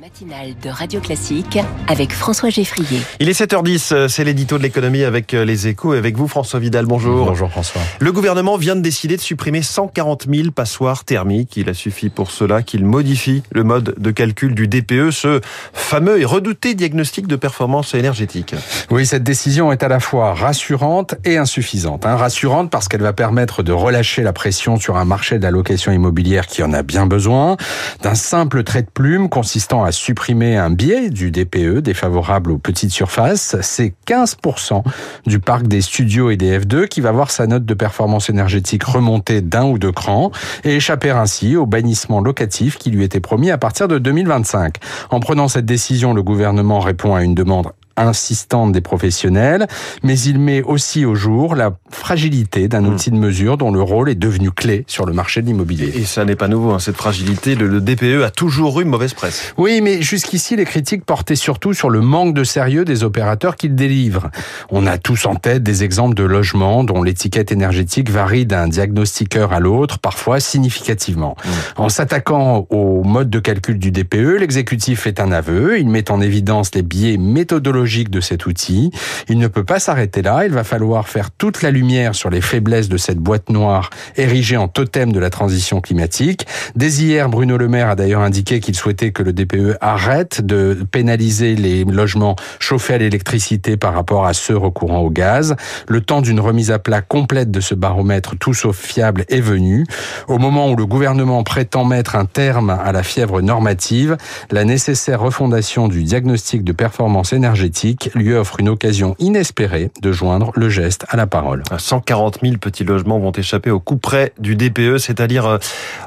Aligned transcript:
matinale 0.00 0.54
de 0.62 0.68
Radio 0.68 1.00
Classique 1.00 1.58
avec 1.88 2.12
François 2.12 2.50
Geffrier. 2.50 3.00
Il 3.18 3.28
est 3.28 3.40
7h10, 3.40 4.06
c'est 4.06 4.22
l'édito 4.22 4.56
de 4.56 4.62
l'économie 4.62 5.02
avec 5.02 5.34
euh, 5.34 5.44
les 5.44 5.66
échos 5.66 5.94
et 5.94 5.98
avec 5.98 6.16
vous 6.16 6.28
François 6.28 6.60
Vidal, 6.60 6.86
bonjour. 6.86 7.26
Bonjour 7.26 7.50
François. 7.50 7.80
Le 7.98 8.12
gouvernement 8.12 8.56
vient 8.56 8.76
de 8.76 8.80
décider 8.80 9.16
de 9.16 9.20
supprimer 9.20 9.62
140 9.62 10.26
000 10.32 10.50
passoires 10.52 11.04
thermiques. 11.04 11.56
Il 11.56 11.68
a 11.68 11.74
suffi 11.74 12.10
pour 12.10 12.30
cela 12.30 12.62
qu'il 12.62 12.84
modifie 12.84 13.42
le 13.50 13.64
mode 13.64 13.94
de 13.98 14.10
calcul 14.12 14.54
du 14.54 14.68
DPE, 14.68 15.10
ce 15.10 15.40
fameux 15.72 16.20
et 16.20 16.24
redouté 16.24 16.74
diagnostic 16.74 17.26
de 17.26 17.36
performance 17.36 17.94
énergétique. 17.94 18.54
Oui, 18.90 19.04
cette 19.04 19.24
décision 19.24 19.72
est 19.72 19.82
à 19.82 19.88
la 19.88 19.98
fois 19.98 20.32
rassurante 20.34 21.16
et 21.24 21.38
insuffisante. 21.38 22.06
Hein. 22.06 22.16
Rassurante 22.16 22.70
parce 22.70 22.86
qu'elle 22.86 23.02
va 23.02 23.12
permettre 23.12 23.64
de 23.64 23.72
relâcher 23.72 24.22
la 24.22 24.32
pression 24.32 24.76
sur 24.76 24.96
un 24.96 25.04
marché 25.04 25.40
d'allocation 25.40 25.90
immobilière 25.90 26.46
qui 26.46 26.62
en 26.62 26.72
a 26.72 26.82
bien 26.82 27.06
besoin, 27.06 27.56
d'un 28.02 28.14
simple 28.14 28.62
trait 28.62 28.82
de 28.82 28.90
plume 28.90 29.28
consistant 29.28 29.82
à 29.82 29.87
supprimer 29.92 30.56
un 30.56 30.70
biais 30.70 31.10
du 31.10 31.30
DPE 31.30 31.78
défavorable 31.78 32.50
aux 32.50 32.58
petites 32.58 32.90
surfaces. 32.90 33.56
C'est 33.60 33.94
15% 34.06 34.82
du 35.26 35.38
parc 35.38 35.66
des 35.66 35.80
studios 35.80 36.30
et 36.30 36.36
des 36.36 36.58
F2 36.58 36.88
qui 36.88 37.00
va 37.00 37.12
voir 37.12 37.30
sa 37.30 37.46
note 37.46 37.64
de 37.64 37.74
performance 37.74 38.30
énergétique 38.30 38.84
remonter 38.84 39.40
d'un 39.40 39.64
ou 39.64 39.78
deux 39.78 39.92
crans 39.92 40.30
et 40.64 40.76
échapper 40.76 41.10
ainsi 41.10 41.56
au 41.56 41.66
bannissement 41.66 42.20
locatif 42.20 42.78
qui 42.78 42.90
lui 42.90 43.04
était 43.04 43.20
promis 43.20 43.50
à 43.50 43.58
partir 43.58 43.88
de 43.88 43.98
2025. 43.98 44.76
En 45.10 45.20
prenant 45.20 45.48
cette 45.48 45.66
décision, 45.66 46.14
le 46.14 46.22
gouvernement 46.22 46.80
répond 46.80 47.14
à 47.14 47.22
une 47.22 47.34
demande 47.34 47.68
insistante 47.98 48.72
des 48.72 48.80
professionnels, 48.80 49.66
mais 50.02 50.18
il 50.18 50.38
met 50.38 50.62
aussi 50.62 51.04
au 51.04 51.14
jour 51.14 51.54
la 51.54 51.72
fragilité 51.90 52.68
d'un 52.68 52.82
hmm. 52.82 52.94
outil 52.94 53.10
de 53.10 53.16
mesure 53.16 53.56
dont 53.56 53.72
le 53.72 53.82
rôle 53.82 54.08
est 54.08 54.14
devenu 54.14 54.50
clé 54.50 54.84
sur 54.86 55.06
le 55.06 55.12
marché 55.12 55.42
de 55.42 55.46
l'immobilier. 55.46 55.92
Et 55.94 56.04
ça 56.04 56.24
n'est 56.24 56.36
pas 56.36 56.48
nouveau, 56.48 56.70
hein, 56.72 56.78
cette 56.78 56.96
fragilité. 56.96 57.54
Le, 57.54 57.80
DPE 57.80 58.22
a 58.24 58.30
toujours 58.30 58.80
eu 58.80 58.84
mauvaise 58.84 59.14
presse. 59.14 59.54
Oui, 59.56 59.80
mais 59.82 60.02
jusqu'ici, 60.02 60.56
les 60.56 60.64
critiques 60.64 61.04
portaient 61.04 61.36
surtout 61.36 61.74
sur 61.74 61.90
le 61.90 62.00
manque 62.00 62.34
de 62.34 62.44
sérieux 62.44 62.84
des 62.84 63.04
opérateurs 63.04 63.56
qu'il 63.56 63.74
délivre. 63.74 64.30
On 64.70 64.86
a 64.86 64.98
tous 64.98 65.26
en 65.26 65.34
tête 65.34 65.62
des 65.62 65.84
exemples 65.84 66.14
de 66.14 66.24
logements 66.24 66.84
dont 66.84 67.02
l'étiquette 67.02 67.52
énergétique 67.52 68.10
varie 68.10 68.46
d'un 68.46 68.68
diagnostiqueur 68.68 69.52
à 69.52 69.60
l'autre, 69.60 69.98
parfois 69.98 70.40
significativement. 70.40 71.36
Hmm. 71.44 71.82
En 71.82 71.88
s'attaquant 71.88 72.66
au 72.70 73.02
mode 73.04 73.30
de 73.30 73.38
calcul 73.38 73.78
du 73.78 73.90
DPE, 73.90 74.38
l'exécutif 74.38 75.00
fait 75.00 75.20
un 75.20 75.32
aveu. 75.32 75.78
Il 75.78 75.88
met 75.88 76.10
en 76.10 76.20
évidence 76.20 76.74
les 76.74 76.82
biais 76.82 77.16
méthodologiques 77.16 77.87
de 77.88 78.20
cet 78.20 78.46
outil. 78.46 78.90
Il 79.28 79.38
ne 79.38 79.48
peut 79.48 79.64
pas 79.64 79.80
s'arrêter 79.80 80.20
là. 80.22 80.44
Il 80.44 80.52
va 80.52 80.62
falloir 80.62 81.08
faire 81.08 81.30
toute 81.30 81.62
la 81.62 81.70
lumière 81.70 82.14
sur 82.14 82.28
les 82.28 82.42
faiblesses 82.42 82.88
de 82.88 82.98
cette 82.98 83.18
boîte 83.18 83.48
noire 83.48 83.90
érigée 84.16 84.58
en 84.58 84.68
totem 84.68 85.10
de 85.10 85.18
la 85.18 85.30
transition 85.30 85.80
climatique. 85.80 86.46
Dès 86.76 86.88
hier, 86.88 87.28
Bruno 87.30 87.56
Le 87.56 87.66
Maire 87.66 87.88
a 87.88 87.96
d'ailleurs 87.96 88.20
indiqué 88.20 88.60
qu'il 88.60 88.76
souhaitait 88.76 89.10
que 89.10 89.22
le 89.22 89.32
DPE 89.32 89.78
arrête 89.80 90.44
de 90.44 90.76
pénaliser 90.90 91.56
les 91.56 91.84
logements 91.84 92.36
chauffés 92.58 92.94
à 92.94 92.98
l'électricité 92.98 93.76
par 93.76 93.94
rapport 93.94 94.26
à 94.26 94.34
ceux 94.34 94.56
recourant 94.56 95.00
au 95.00 95.10
gaz. 95.10 95.56
Le 95.88 96.02
temps 96.02 96.20
d'une 96.20 96.40
remise 96.40 96.70
à 96.70 96.78
plat 96.78 97.00
complète 97.00 97.50
de 97.50 97.60
ce 97.60 97.74
baromètre 97.74 98.36
tout 98.38 98.54
sauf 98.54 98.78
fiable 98.78 99.24
est 99.30 99.40
venu. 99.40 99.86
Au 100.28 100.38
moment 100.38 100.70
où 100.70 100.76
le 100.76 100.84
gouvernement 100.84 101.42
prétend 101.42 101.86
mettre 101.86 102.16
un 102.16 102.26
terme 102.26 102.68
à 102.70 102.92
la 102.92 103.02
fièvre 103.02 103.40
normative, 103.40 104.18
la 104.50 104.64
nécessaire 104.64 105.20
refondation 105.20 105.88
du 105.88 106.02
diagnostic 106.02 106.64
de 106.64 106.72
performance 106.72 107.32
énergétique 107.32 107.77
lui 108.14 108.34
offre 108.34 108.60
une 108.60 108.68
occasion 108.68 109.14
inespérée 109.18 109.90
de 110.02 110.12
joindre 110.12 110.52
le 110.54 110.68
geste 110.68 111.06
à 111.08 111.16
la 111.16 111.26
parole. 111.26 111.62
140 111.76 112.40
000 112.42 112.56
petits 112.56 112.84
logements 112.84 113.18
vont 113.18 113.32
échapper 113.32 113.70
au 113.70 113.80
coup 113.80 113.96
près 113.96 114.32
du 114.38 114.56
DPE, 114.56 114.98
c'est-à-dire 114.98 115.46
euh, 115.46 115.58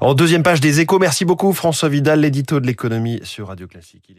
en 0.00 0.14
deuxième 0.14 0.42
page 0.42 0.60
des 0.60 0.80
échos. 0.80 0.98
Merci 0.98 1.24
beaucoup 1.24 1.52
François 1.52 1.88
Vidal, 1.88 2.20
l'édito 2.20 2.60
de 2.60 2.66
l'économie 2.66 3.20
sur 3.22 3.48
Radio 3.48 3.66
Classique. 3.66 4.10